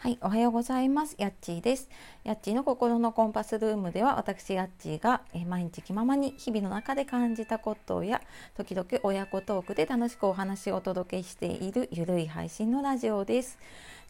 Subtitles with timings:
[0.00, 1.16] はい、おはようございます。
[1.18, 1.90] やっちーです。
[2.22, 8.22] やっちーの心のコンパスルームでは、私やっちーが、え毎日気ままに日々の中で感じたことや、
[8.56, 13.58] 時々親子トークで楽しくお話をお届けしているゆるい配信のラジオです。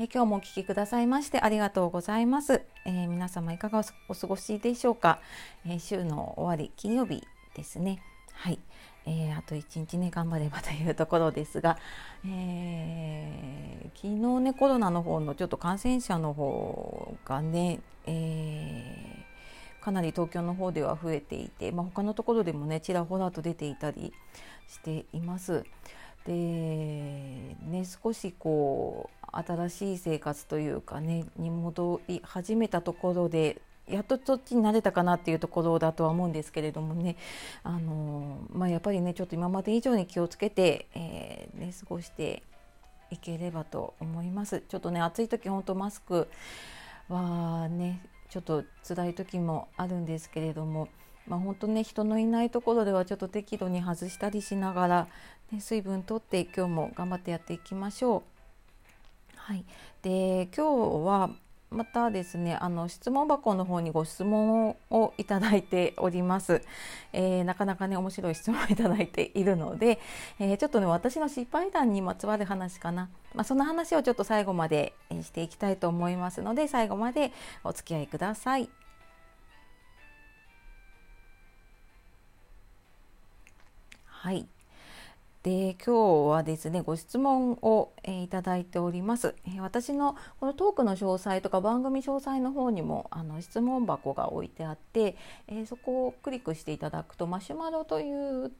[0.00, 2.62] え今日もお聴きくださいましてありがとうございます。
[2.84, 5.20] えー、皆様いかがお過ごしでしょうか、
[5.64, 7.22] えー、週の終わり金曜日
[7.54, 8.02] ですね。
[8.32, 8.58] はい。
[9.06, 11.78] えー、あと1日ね頑張ればというところですが、
[12.26, 24.12] えー、昨日ねコロナの方のちょっと感染者の方がね、えー、かなり東京の方では増えていて、まあ、他のところでもねちらほらと出ていたり
[24.68, 25.64] しています。
[26.26, 37.16] でね少しこう新しい生活というかねに戻り始めたところでやっとそっちに慣れたかなっていうところだとは思うんですけれどもね
[37.62, 42.42] あの、まあ、やっぱりねちょっと今まで以上に気をつけて、えー、ね、過ごして
[43.10, 44.62] いければと思います。
[44.68, 46.28] ちょっとね暑い時本当マスク
[47.08, 50.88] はねちょっと辛い時もあるんですけれども、
[51.28, 55.08] まあ、本当ね人のいないところではちょっと適度に外したりしながら、
[55.52, 58.22] ね、水分とって今日も頑張ってやっていきましょう。
[59.36, 59.64] はい、
[60.02, 61.30] で今日は
[61.76, 66.62] またですねあの質問箱の方にご質問をいただいております、
[67.12, 70.00] えー、なかなかね面白い質問をいただいているので、
[70.38, 77.30] えー、ちょっとね私の失敗談にまつわる話かな、まあ、その話をちょっと最後までしていきたいと思いますので最後まで
[77.62, 78.70] お付き合いください。
[84.06, 84.48] はい。
[85.46, 95.14] で今日はですねご質問を、えー、いただいております、えー、私のこのトークの詳細とか番組詳細の方にもあの質問箱が置いてあって、
[95.46, 98.50] えー、そこをクリックしていただくとマシュマロという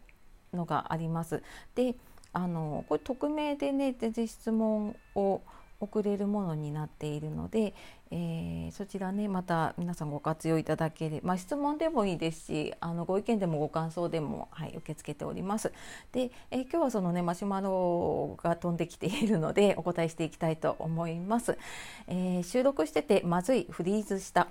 [0.54, 1.42] のがあります。
[1.74, 1.96] で
[2.32, 5.40] あのこれ匿名でね全然質問を
[5.80, 7.74] 送れるものになっているので、
[8.10, 15.72] えー、そちらねまた皆さんご活用いただければ、まあ、質問でもいいですしあのご意見でもご感想でも、はい、受け付けております。
[16.12, 21.58] で、えー、今日はそのねマシュマロが飛んできているので お答えしていきたいと思います。
[22.06, 24.48] えー、収録しててまずいフリーズした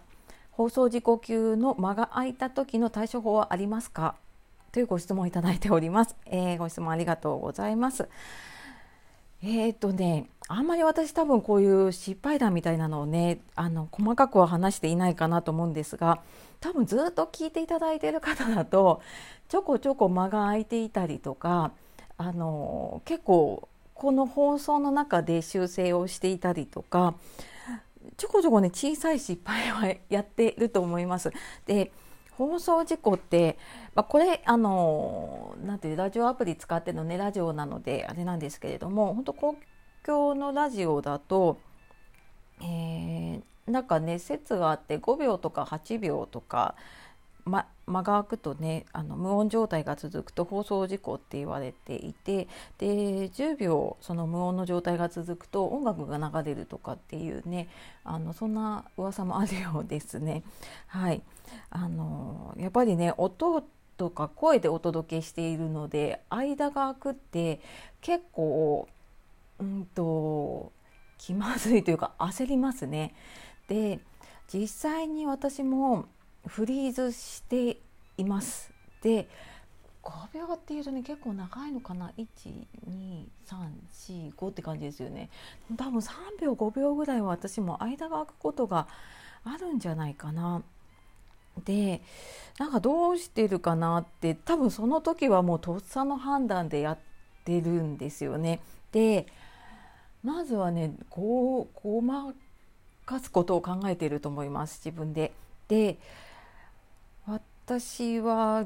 [0.51, 4.15] 放送事故級の間が空いた時の対処法はありますか？
[4.71, 6.15] というご質問いただいております。
[6.25, 8.09] えご質問ありがとうございます。
[9.47, 16.19] えー、っとねあんまり私多分こういう失敗談みたいなのをねあの細かくは話していないかなと思うんですが
[16.61, 19.03] 多分ずっと聞いていただいている方だと
[19.47, 21.71] ちょこちょこ間が空いていたりとか
[22.17, 27.13] あの結構この放送の中で修正をしていたりとか
[28.17, 31.31] ちょこちょこね小さい失敗はやっていると思います。
[31.67, 31.91] で
[32.37, 33.57] 放送事故って、
[33.93, 39.55] まあ、これあのなんていうラジオアプリ使ってのねラジオなのであれなんですけれども本当公
[40.05, 41.57] 共のラジオだと、
[42.61, 43.41] えー、
[43.71, 46.75] なんかね説があって5秒とか8秒とか、
[47.45, 52.47] ま、間が空くとねあの無音状態が続くと放送事故って言われていて
[52.79, 57.67] で10秒その無音の状態が続くと音楽が流れるとかっていうね
[58.03, 60.43] あのそんな噂もあるようですね。
[60.87, 61.21] はい、
[61.69, 63.63] あのやっぱりね音
[63.97, 67.61] とか声でお届けしているので間が空くって
[68.01, 68.87] 結構
[69.59, 70.71] うんと
[71.19, 73.13] 気まずいというか焦りますね。
[73.67, 73.99] で
[74.51, 76.05] 実際に私も
[76.47, 77.77] フリーズして
[78.17, 78.71] います。
[79.01, 79.27] で
[80.03, 82.11] 5秒っていうとね結構長いのかな
[83.47, 85.31] ？12345って感じですよね
[85.75, 88.87] 多分3秒5秒ぐらいは私も間が空くことが
[89.43, 90.61] あるんじゃないかな
[91.63, 92.03] で
[92.59, 96.99] なんかどうしてるかなって多分その時はもうとっさの判断でやっ
[97.43, 99.25] てるんですよねで
[100.23, 102.33] まずはねこうごま
[103.05, 105.31] かすことを考えていると思います自分で。
[105.67, 105.97] で
[107.65, 108.65] 私は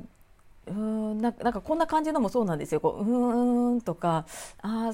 [0.68, 2.82] うんなんかこんな感じのもそうなんですよ。
[2.82, 4.26] こううーんとか
[4.62, 4.92] あ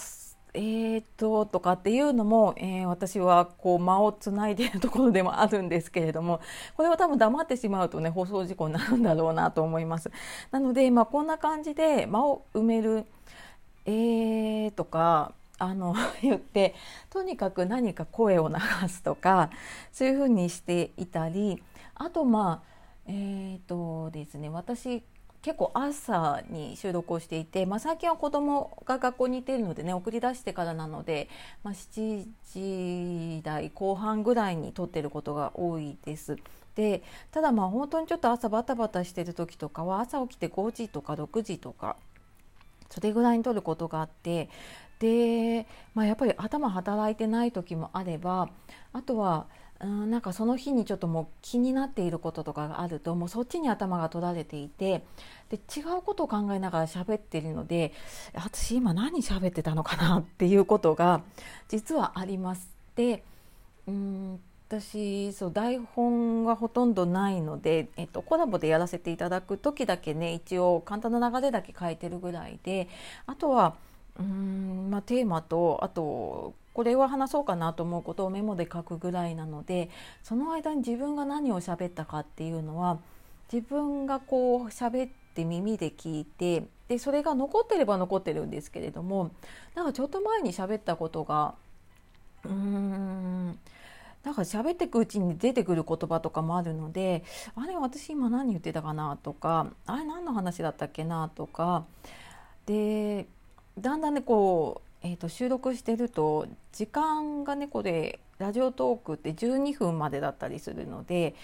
[0.53, 6.40] えーととかっていうのも、えー、私はこう間をつないでいるところでもあるんですけれども
[6.78, 10.11] これは多分黙ってしまうとね放送事故になるんだろうなと思います。
[10.52, 13.05] なので、まあ、こんな感じで間を埋める
[13.85, 16.75] 「えー」とかあの 言って
[17.09, 18.55] とにかく何か声を流
[18.87, 19.49] すとか
[19.91, 21.61] そういうふうにしていたり
[21.96, 22.74] あとまあ
[23.07, 25.03] えっ、ー、とですね私
[25.46, 31.29] 結構朝に収録をしていて、まあ、最近は子供が学校に行っているのでね送り出してからなので、
[31.63, 36.37] まあ、7時台後半ぐらいに撮ってることが多いです。
[36.73, 41.96] でただまあ本当にちょっと朝バタバタしてる時とかは朝起きて5時とか6時とか
[42.90, 44.49] それぐらいに撮ることがあって
[44.97, 48.49] で、まあ、やっぱり頭働いてない時もあれば
[48.93, 49.46] あとは
[49.85, 55.03] うんなんかその日にちょっともう気になっていることとかがあるともうそっちに頭が取られていて
[55.49, 57.93] で違うことを考えながら喋ってるので
[58.34, 61.22] 私今何喋ってたのかなっていうことが
[61.67, 62.67] 実はあります。
[62.96, 63.23] で
[63.87, 72.90] うん私そう台本がほとんどないので、えっと、コラボでやらせていただく時だけね一応簡単な流れだけ書いてるぐらいで
[73.28, 73.76] あとは
[74.20, 79.89] うん、まあ、テーマとあとこれは話そうかなと思うことをメモで書くぐらいなので
[80.23, 82.99] その間に自分が何を喋ったかっていうのは
[83.51, 89.31] 自分がこう喋って耳で聞いてでそれが残ってれば残ってるんですけれども
[89.73, 91.55] なんかちょっと前に喋ったことが
[92.43, 93.57] うーん
[94.25, 97.23] なんか喋ってくうちに出てくる言葉とかもあるので
[97.55, 101.85] あれ私今何言ってたかなとかあれ何の話だったっけなとか
[102.66, 103.28] で
[103.79, 111.35] だんだんねこう、えー、と収録してると時間がねこれラジオトークって12分までだったりするので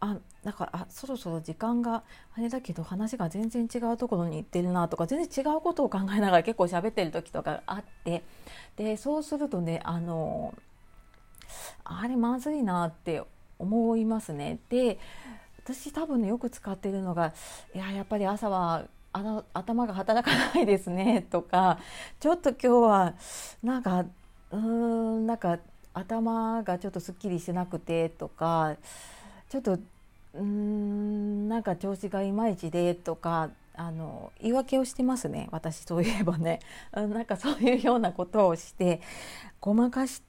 [0.00, 2.02] あなんかあそろそろ時間が
[2.36, 8.24] あれだけど話が全然違うところに行ってるなとか全然違うことを考えながら結構喋ってる時とかあって
[8.76, 10.52] でそうするとねあの
[11.84, 13.22] あれまずいなって
[13.60, 14.58] 思いますね。
[14.70, 14.98] で
[15.64, 17.32] 私多分ねよく使ってるのが
[17.74, 21.78] いややっぱり朝はあの頭が働かないですねとか
[22.18, 23.14] ちょっと今日は
[23.62, 24.00] なんか
[24.50, 25.60] うーんなんか
[25.94, 28.74] 頭がちょっとすっきりしなくてとか
[29.48, 29.78] ちょっと
[30.34, 36.58] うんなんか調子がいまいちでとかあの言い訳をしてますね私そういえばね
[36.92, 39.00] なんかそういうようなことをして
[39.60, 40.22] ごまかし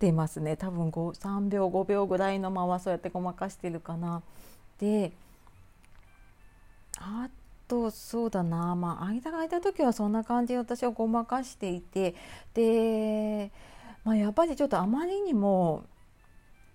[0.00, 4.20] てますね多分3秒5秒ぐらいの間はそうやってごまかしてるかな。
[4.80, 5.12] で
[6.98, 7.28] あ
[7.68, 8.74] とそうだな。
[8.74, 12.14] まあ間が空いた時はそんな感じで私はごまかしていて。
[12.54, 13.50] で、
[14.04, 15.84] まあ、やっぱりちょっとあまりにも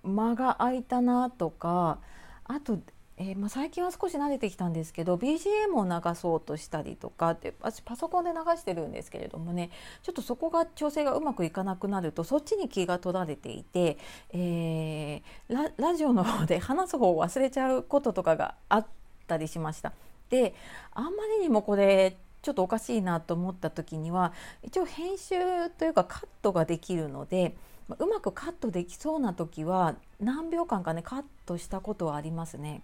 [0.03, 1.99] 間が空いたなとか。
[2.45, 2.79] あと
[3.19, 7.31] えー、まあ、最近は少し慣れてきたんですけど BGM を流そうとしたりとか。
[7.31, 9.71] って私パソコンで流してるんですけれどもね。
[10.03, 13.97] ちょっとそこが調整がうまくいかなくなるとそっちに気が取られていて、
[14.31, 18.87] えー、ラジオの方で話す方を忘れちゃうこととかがあっ
[19.25, 19.93] たりしました。
[20.29, 20.55] で
[20.93, 24.33] あんまりにもこれちょっとおかしいなと思った時には
[24.63, 27.55] 一応編集というかカットができるので
[27.99, 32.81] うまくカットできそうな時は何秒間かねカットしたことはありますね。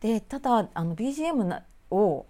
[0.00, 2.26] でただあの BGM を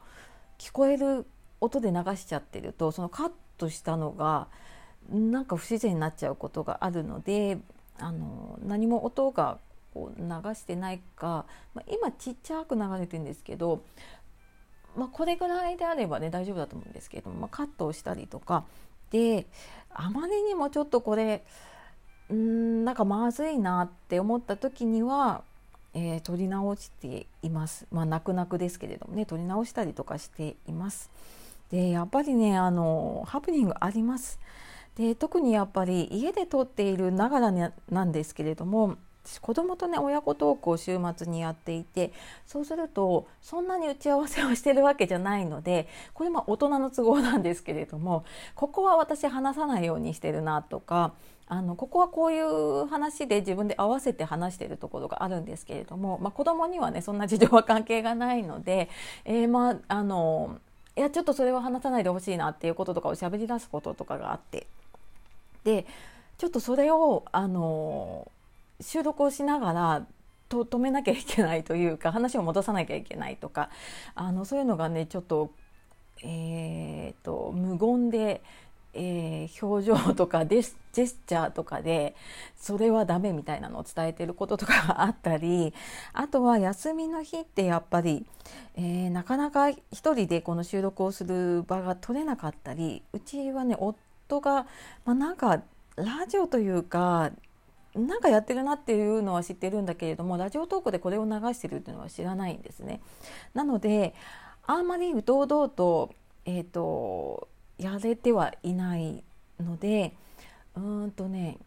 [0.59, 1.27] 聞こえる
[1.61, 4.49] 音で流しちゃってるとそのカットしたのが
[5.11, 7.59] なんか不自然になっちゃうことがあるので
[7.99, 9.59] あの何も音が
[9.93, 13.83] こう流してないか、まあ、今ちっちゃく流れてるんですけど、
[14.97, 18.65] まあ、これぐらいであればね大丈夫だと思うんですけれども、まあ、カットをしたりとか
[19.11, 19.47] で
[19.93, 21.45] あまりにもちょっとこれ
[22.33, 25.43] んなんかまずいなって思った時には
[25.93, 27.87] えー、取り直しています。
[27.91, 31.11] まあ泣く泣くですけれどもね取り直したりとかしています。
[31.71, 34.39] でやっぱりねあのハプニングあります。
[34.97, 38.97] で特にやっぱり家で撮っているながらなんですけれども
[39.39, 42.13] 子供とね親子トークを週末にやっていて
[42.47, 48.25] そうするとそんなに打ち合わせをしてるわけじゃないのでこれま大人の都合なんですけれども
[48.55, 51.13] ここは私話さないようにしてるなとか
[51.47, 58.89] あのここはこういう話で自分で合わせて話してるところがあるんですけれども、まあ、子供にはねそんな事情は関係がないので、
[59.25, 60.59] えー、まああの
[60.97, 64.69] いやちょっとそれは話さないでほしいなっていうこととかを喋り出すこととかがあって
[65.65, 65.87] で
[66.39, 68.31] ちょっとそれをあの
[68.81, 70.07] 収録をしながら
[70.49, 73.71] と止めなきゃいけないというか 話を戻さなきゃいけないとか
[74.15, 75.51] あのそういうのがねちょっと,、
[76.23, 78.43] えーと無言で
[78.93, 82.15] えー、表情とか ジェスチャーとかで
[82.57, 85.73] それはダメみたいなのを伝えてることとかが あったり
[86.13, 88.27] あとは休みの日ってやっぱり、
[88.77, 94.67] えー、なかなか一人でこの収録をする場が取れなかったりうちはね夫が、
[95.05, 95.63] まあ、なんか
[95.97, 97.31] ラジオというか
[97.95, 103.01] なんかやってるなっていうのは知ってるんだけれどもラジオトークでこれを流してるっていうのは知らないんですね。
[103.55, 104.15] なので
[104.67, 109.25] あんまりうとうとうと,、えーとやれてはいない
[109.59, 110.15] ので
[110.77, 111.59] うんとね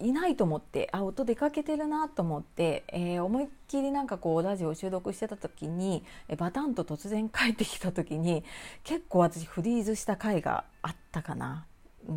[0.00, 6.02] いないと思ってあ音出かけてるなと思って、えー、思いっきりなんかこうラジオを収録してた時に
[6.36, 8.42] バタンと突然帰ってきた時に
[8.82, 11.66] 結構私フリーズした回があったかな、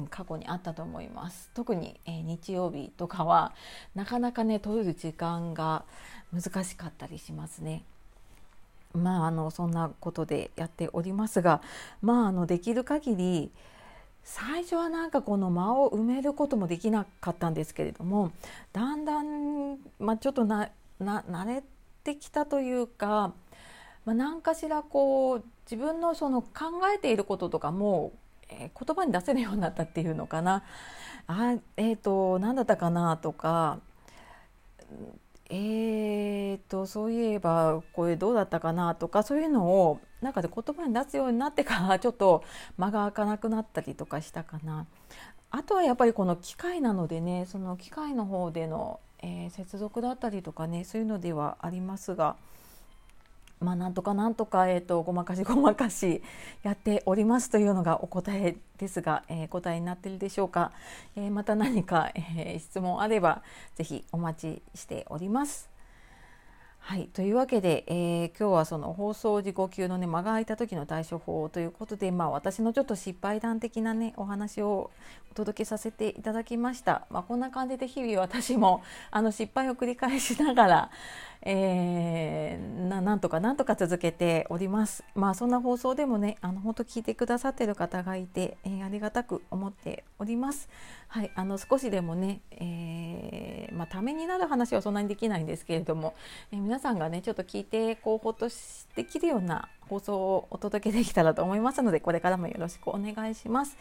[0.10, 3.54] 過去にあったと思います特に、えー、日曜日とかは
[3.96, 5.84] なかなかね取れる時間が
[6.34, 7.84] 難しかったりしますね。
[8.94, 11.62] まああのそんなことでやっておりますが
[12.02, 13.52] まああのできる限り
[14.24, 18.32] 最初はなんかこの間を埋めることもできなかったんですけれども
[18.74, 21.64] だんだん、まあ、ちょっとなな慣れ
[22.04, 23.34] てきたというか、
[24.06, 28.14] まあ、何かしらこう自分のその考えていることとかも、
[28.50, 30.64] えー、言葉に出せるようになったっていうのかな
[31.28, 33.80] あえっ、ー、と何だったかなとか
[35.50, 42.44] えーとそういえばこれどうだったかなとかそういうのをなんかで言葉に出すようになってから ちょっと
[42.78, 44.86] 間が空かなくなったりとかしたかな。
[45.50, 52.36] あとはやっぱりこの機械なのでねその機械の方での、えー、接続だったりとかねそういうのではありますが。
[53.60, 56.22] まあ、なんとかなんとか、えーと、ごまかしごまかし
[56.64, 60.72] やっておりますというのがお答えですが、えー、答えになっているでしょうか、
[61.16, 63.42] えー、また何か、えー、質問あれば
[63.76, 65.78] ぜひお待ちしております。
[66.88, 74.90] はいというわけで、えー、今日はその放送事故級のね間が空いた時の対処法ということで、まあ、私のちょっと失敗談的なねお話を
[75.30, 77.06] お届けさせていただきました。
[77.10, 80.92] まあ、こんな感じで日々私もあの失敗を繰り返しながら、
[81.42, 85.04] えー、ななんとかなんとか続けております。
[85.16, 90.70] まあそんな放送でもねあの本当聞いてくださってる方がいて、えー、ありがたく思っております。
[91.08, 96.16] はい、あの少しでもね、えー、まあ、ためになる話はそんなにできないんですけれども、
[96.52, 98.50] えー、皆さんがねちょっと聞いてこうほっと
[98.96, 103.78] できるような放送をお届けできたらと思いますのでこれからもよろしくお願いします。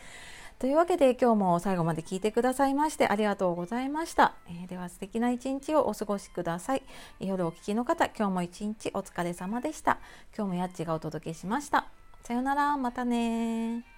[0.58, 4.34] というわけで今日も最後まで聞いてくださいましてありがとうございました。
[4.48, 6.82] えー、では素敵な一日をお過ごしください。
[7.20, 9.98] 夜お聞きの方、今日も一日お疲れ様でした。
[10.34, 11.88] 今日もやっちがお届けしました。
[12.22, 13.95] さようなら、またね